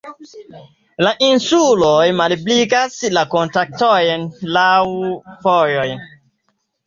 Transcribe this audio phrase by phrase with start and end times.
[1.07, 1.89] La insulo
[2.21, 4.25] malebligas la kontaktojn
[4.57, 4.83] laŭ
[5.47, 5.87] vojoj.